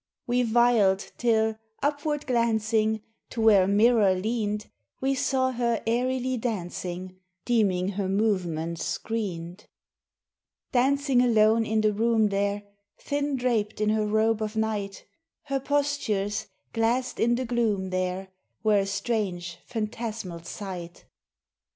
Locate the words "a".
3.65-3.67, 18.79-18.87